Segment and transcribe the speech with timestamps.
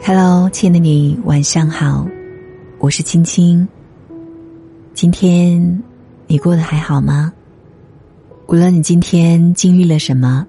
[0.00, 2.06] Hello，亲爱的你，晚上好，
[2.78, 3.66] 我是青青。
[4.94, 5.82] 今天
[6.26, 7.32] 你过得还好吗？
[8.46, 10.46] 无论你今天经历了什么，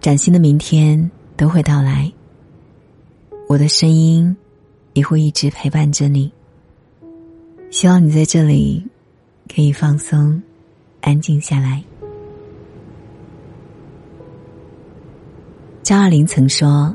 [0.00, 2.12] 崭新的明天都会到来。
[3.48, 4.36] 我的声音
[4.92, 6.32] 也会一直陪伴着你。
[7.70, 8.86] 希望你在这里
[9.52, 10.40] 可以放松、
[11.00, 11.82] 安静下来。
[15.82, 16.94] 张爱玲曾说。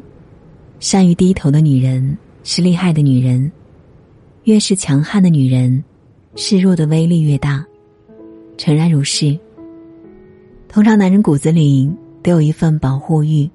[0.80, 3.52] 善于低头的女人是厉害的女人，
[4.44, 5.84] 越是强悍的女人，
[6.36, 7.66] 示弱的威力越大。
[8.58, 9.38] 诚然如是。
[10.68, 11.92] 通常男人骨子里
[12.22, 13.50] 都有一份保护欲，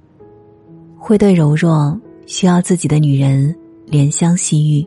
[0.96, 3.54] 会对柔弱、需要自己的女人
[3.88, 4.86] 怜香惜玉，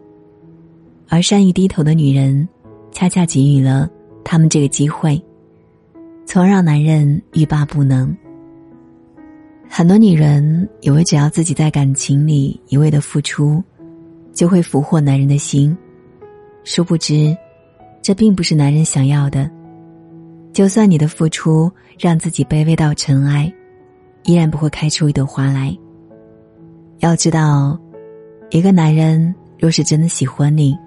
[1.08, 2.48] 而善于低头的女人，
[2.92, 3.90] 恰恰给予了
[4.24, 5.22] 他们这个机会，
[6.26, 8.16] 从而让男人欲罢不能。
[9.68, 13.62] 很多女人以为只要自己在感情里一味的付出，
[14.32, 15.76] 就会俘获男人的心，
[16.64, 17.36] 殊不知，
[18.02, 19.50] 这并不是男人想要的。
[20.54, 23.52] 就算你的付出让自己卑微到尘埃，
[24.24, 25.76] 依然不会开出一朵花来。
[27.00, 27.78] 要知道，
[28.52, 30.78] 一个男人若是真的喜欢你，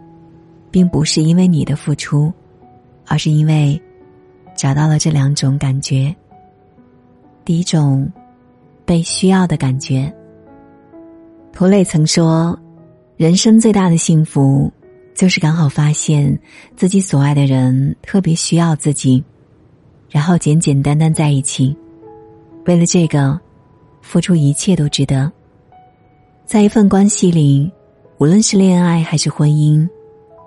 [0.70, 2.33] 并不是因为你的付出，
[3.06, 3.78] 而是因为
[4.56, 6.14] 找到了这两种感觉。
[7.45, 8.11] 第一种。
[8.89, 10.11] 被需要的感觉。
[11.53, 12.58] 涂磊曾说
[13.19, 14.72] ：“人生最大的幸福，
[15.14, 16.36] 就是刚好发现
[16.75, 19.22] 自己所爱的人特别需要自己，
[20.08, 21.77] 然后简简单单在一起。
[22.64, 23.39] 为了这个，
[24.00, 25.30] 付出一切都值得。
[26.47, 27.70] 在一份关系里，
[28.17, 29.86] 无论是恋爱还是婚姻，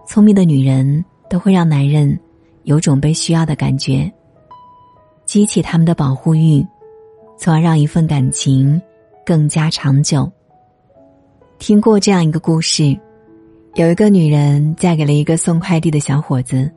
[0.07, 2.19] 聪明的女人都会让男人
[2.63, 4.11] 有种被需要的感觉，
[5.27, 6.65] 激起他们的保护欲。”
[7.41, 8.79] 从而让一份感情
[9.25, 10.31] 更加长久。
[11.57, 12.95] 听过这样一个故事，
[13.73, 16.71] 有一个女人嫁给了一个送快递的小伙子。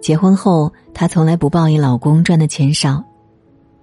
[0.00, 3.02] 结婚后，她从来不抱怨老公赚的钱少，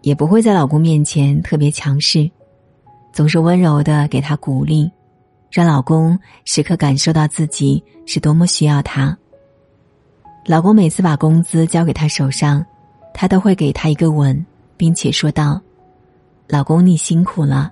[0.01, 2.31] 也不会在老公面前特别强势，
[3.11, 4.89] 总是温柔的给他鼓励，
[5.51, 9.15] 让老公时刻感受到自己是多么需要他。
[10.45, 12.65] 老公每次把工资交给他手上，
[13.13, 14.45] 他都会给他一个吻，
[14.77, 15.61] 并且说道。
[16.49, 17.69] 老公，你辛苦了，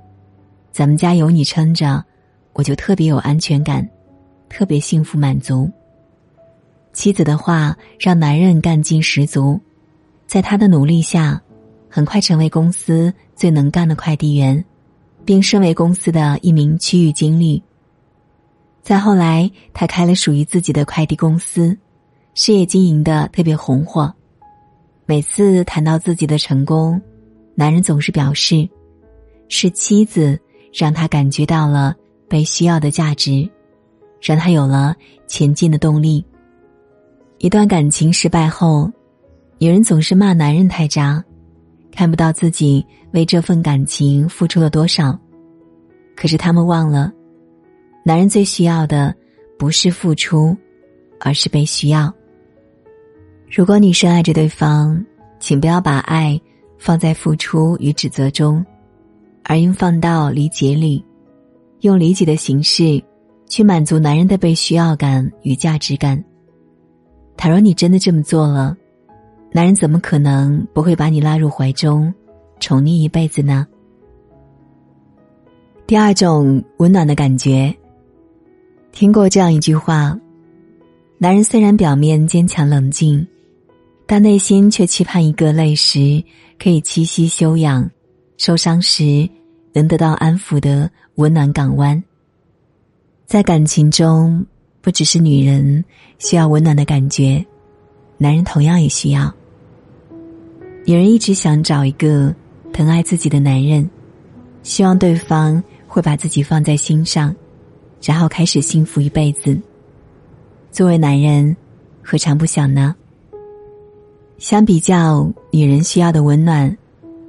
[0.69, 2.03] 咱们家有你撑着，
[2.51, 3.87] 我就特别有安全感，
[4.49, 5.71] 特别幸福满足。
[6.91, 9.57] 妻子的话让男人干劲十足，
[10.27, 11.41] 在他的努力下，
[11.89, 14.63] 很快成为公司最能干的快递员，
[15.23, 17.63] 并升为公司的一名区域经理。
[18.81, 21.77] 再后来，他开了属于自己的快递公司，
[22.33, 24.13] 事业经营的特别红火。
[25.05, 27.01] 每次谈到自己的成功。
[27.55, 28.67] 男人总是表示，
[29.47, 30.37] 是妻子
[30.73, 31.95] 让他感觉到了
[32.27, 33.49] 被需要的价值，
[34.21, 34.93] 让他有了
[35.25, 36.23] 前进的动力。
[37.37, 38.91] 一段感情失败后，
[39.57, 41.23] 女人总是骂男人太渣，
[41.91, 45.17] 看不到自己为这份感情付出了多少。
[46.15, 47.11] 可是他们忘了，
[48.03, 49.15] 男人最需要的
[49.57, 50.55] 不是付出，
[51.19, 52.13] 而是被需要。
[53.49, 55.05] 如果你深爱着对方，
[55.39, 56.39] 请不要把爱。
[56.85, 58.63] 放在付出与指责中，
[59.43, 61.03] 而应放到理解里，
[61.79, 63.03] 用理解的形式
[63.47, 66.23] 去满足男人的被需要感与价值感。
[67.35, 68.77] 倘若你真的这么做了，
[69.51, 72.13] 男人怎么可能不会把你拉入怀中，
[72.59, 73.65] 宠溺一辈子呢？
[75.87, 77.75] 第二种温暖的感觉，
[78.91, 80.15] 听过这样一句话：
[81.17, 83.25] 男人虽然表面坚强冷静。
[84.07, 86.23] 但内心却期盼一个累时
[86.59, 87.89] 可以栖息休养，
[88.37, 89.27] 受伤时
[89.73, 92.01] 能得到安抚的温暖港湾。
[93.25, 94.45] 在感情中，
[94.81, 95.83] 不只是女人
[96.19, 97.43] 需要温暖的感觉，
[98.17, 99.33] 男人同样也需要。
[100.85, 102.33] 女人一直想找一个
[102.71, 103.89] 疼爱自己的男人，
[104.61, 107.35] 希望对方会把自己放在心上，
[108.03, 109.59] 然后开始幸福一辈子。
[110.71, 111.57] 作为男人，
[112.03, 112.95] 何尝不想呢？
[114.37, 116.77] 相比较女人需要的温暖，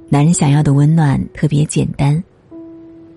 [0.09, 2.21] 男人想要的温暖特别简单，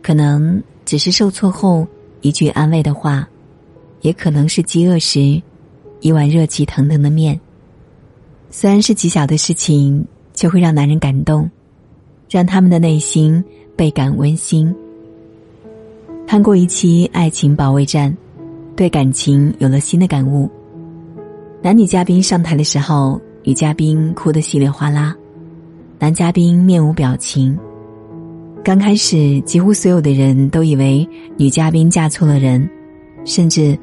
[0.00, 1.86] 可能只是受挫后
[2.20, 3.28] 一句安慰的话，
[4.00, 5.42] 也可能是饥饿时
[6.00, 7.38] 一碗热气腾腾的面。
[8.48, 11.50] 虽然是极小的事情，却会让男人感动，
[12.30, 13.42] 让他们的内心
[13.74, 14.72] 倍感温馨。
[16.28, 18.12] 看过一期《爱情保卫战》，
[18.76, 20.48] 对感情有了新的感悟。
[21.60, 23.20] 男女嘉宾上台的时候。
[23.42, 25.16] 女嘉宾哭得稀里哗啦，
[25.98, 27.58] 男嘉宾面无表情。
[28.62, 31.08] 刚开始，几乎所有的人都以为
[31.38, 32.68] 女嘉宾嫁错了人，
[33.24, 33.76] 甚至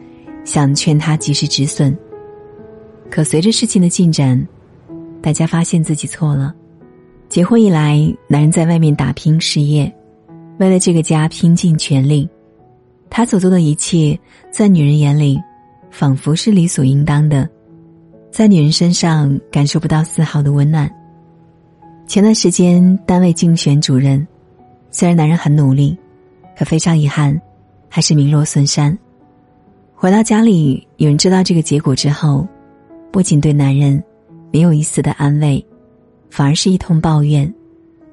[0.46, 1.98] 想劝她及时止损。
[3.10, 4.48] 可随着事情的进展，
[5.22, 6.54] 大家发现自己错了。
[7.28, 9.92] 结婚以来，男人在外面打拼事业，
[10.60, 12.30] 为了这个家拼尽全力，
[13.10, 14.18] 他所做的一切，
[14.52, 15.42] 在女人眼里，
[15.90, 17.50] 仿佛是理所应当的，
[18.38, 20.88] 在女人身上感受不到丝毫的温暖。
[22.06, 24.28] 前段时间，单位竞选主任。
[24.92, 25.98] 虽然男人很努力，
[26.56, 27.42] 可非常遗憾，
[27.90, 28.96] 还是名落孙山。
[29.96, 32.48] 回到家里，有人知道这个结果之后，
[33.12, 34.04] 不仅对男人
[34.54, 35.66] 没有一丝的安慰，
[36.30, 37.52] 反而是一通抱怨，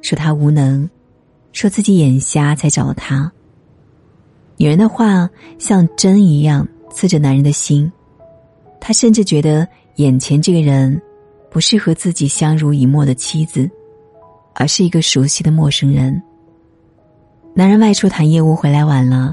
[0.00, 0.88] 说他无能，
[1.53, 3.31] 说自己眼瞎才找了他。
[4.56, 5.29] 女人的话
[5.59, 7.93] 像针一样刺着男人的心，
[8.81, 11.00] 他甚至觉得眼前这个人
[11.50, 13.70] 不是和自己相濡以沫的妻子，
[14.55, 16.20] 而是一个熟悉的陌生人。
[17.55, 19.32] 男人外出谈业务回来晚了，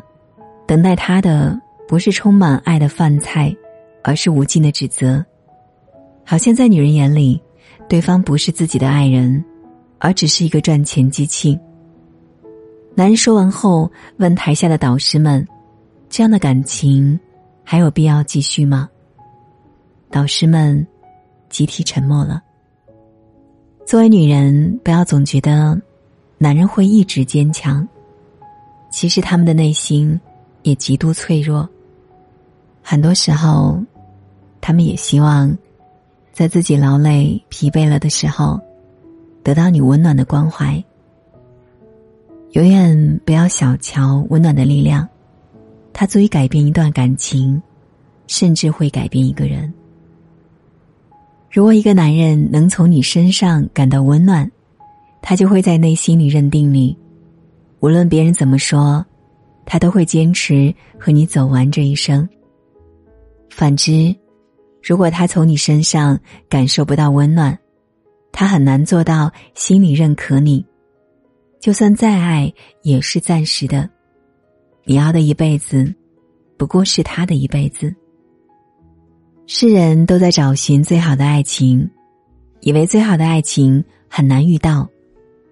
[0.67, 3.55] 等待他的不是充满爱的饭菜，
[4.03, 5.25] 而是无尽的指责。
[6.23, 7.41] 好像在女人眼里，
[7.89, 9.43] 对方不是自己的爱人，
[9.97, 11.59] 而只是一个赚钱机器。
[12.93, 15.45] 男人说完后，问台下的导师们
[16.07, 17.19] ：“这样的感情
[17.63, 18.87] 还有必要继续吗？”
[20.11, 20.85] 导师们
[21.49, 22.41] 集体沉默了。
[23.85, 25.79] 作为女人，不要总觉得
[26.37, 27.87] 男人会一直坚强。
[28.91, 30.19] 其实他们的内心
[30.63, 31.67] 也极度脆弱。
[32.83, 33.81] 很多时候，
[34.59, 35.57] 他们也希望
[36.33, 38.59] 在自己劳累、疲惫了的时候，
[39.43, 40.83] 得到你温暖的关怀。
[42.51, 45.07] 永远不要小瞧温暖的力量，
[45.93, 47.61] 它足以改变一段感情，
[48.27, 49.73] 甚至会改变一个人。
[51.51, 54.49] 如果一个男人能从你身上感到温暖，
[55.21, 56.97] 他就会在内心里认定你。
[57.81, 59.05] 无论别人怎么说，
[59.65, 62.27] 他都会坚持和你走完这一生。
[63.49, 64.15] 反之，
[64.81, 66.17] 如果他从你身上
[66.47, 67.59] 感受不到温暖，
[68.31, 70.65] 他很难做到心里认可你。
[71.59, 72.51] 就算再爱，
[72.81, 73.89] 也是暂时的。
[74.85, 75.93] 你要的一辈子，
[76.55, 77.93] 不过是他的一辈子。
[79.53, 81.91] 世人都在找寻最好的爱情，
[82.61, 84.87] 以为最好的爱情很难遇到，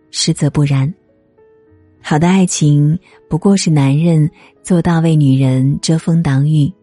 [0.09, 0.91] 实则不然。
[2.01, 2.97] 好的爱情
[3.29, 4.31] 不过是男人
[4.63, 6.73] 做到为女人遮风挡雨，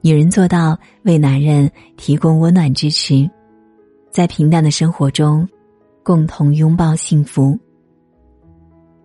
[0.00, 3.28] 女人做到为男人提供温暖支持，
[4.12, 5.46] 在平淡的生活中，
[6.04, 7.58] 共同拥抱幸福。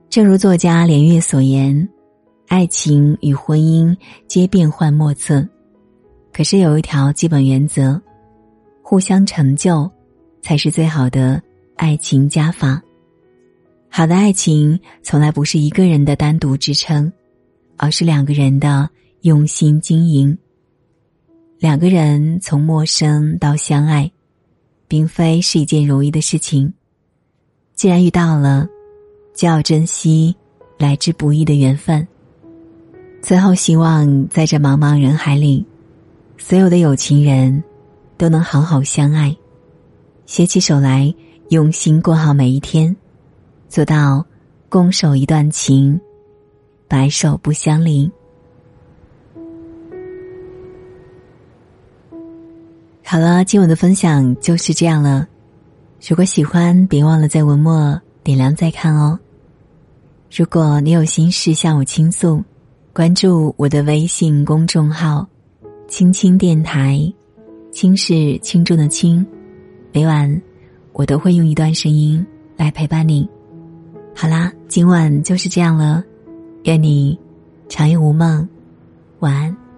[0.08, 1.90] 正如作家连岳所言
[2.48, 3.98] ：“爱情与婚姻
[4.28, 5.44] 皆变幻莫测，
[6.32, 8.02] 可是有一条基本原则，
[8.82, 9.90] 互相成就，
[10.42, 11.42] 才是最好的
[11.76, 12.82] 爱情加法。”
[13.92, 17.12] 好的爱情从来不是一个人的单独支撑，
[17.76, 18.88] 而是两个人的
[19.22, 20.38] 用心经营。
[21.58, 24.10] 两个人从陌生到相爱，
[24.88, 26.72] 并非是一件容易的事情。
[27.74, 28.68] 既然遇到了，
[29.34, 30.36] 就要珍惜
[30.78, 32.08] 来之不易的缘分。
[33.22, 35.66] 最后，希望在这茫茫人海里，
[36.42, 37.64] 所有的有情人
[38.18, 39.36] 都能好好相爱，
[40.26, 41.14] 携起手来，
[41.50, 42.96] 用心过好每一天。
[43.68, 44.26] 做到
[44.68, 46.00] 共守一段情，
[46.88, 48.10] 白首不相离。
[53.04, 55.28] 好了，今晚的分享就是这样了。
[56.08, 59.20] 如果喜欢，别忘了在文末点亮再看哦。
[60.36, 62.44] 如果你有心事向我倾诉，
[62.94, 65.28] 关注我的微信公众号
[65.90, 67.02] “青青电台”，
[67.74, 69.26] 青是轻重的轻，
[69.92, 70.42] 每晚
[70.94, 73.28] 我都会用一段声音来陪伴你。
[74.16, 76.04] 好啦，今晚就是这样了，
[76.64, 77.18] 愿你
[77.68, 78.48] 长夜无梦，
[79.20, 79.69] 晚安。